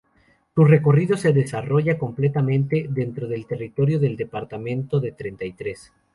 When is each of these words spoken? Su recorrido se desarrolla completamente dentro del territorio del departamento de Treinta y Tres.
Su 0.55 0.65
recorrido 0.65 1.15
se 1.15 1.31
desarrolla 1.31 1.99
completamente 1.99 2.87
dentro 2.89 3.27
del 3.27 3.45
territorio 3.45 3.99
del 3.99 4.17
departamento 4.17 4.99
de 4.99 5.11
Treinta 5.11 5.45
y 5.45 5.53
Tres. 5.53 5.93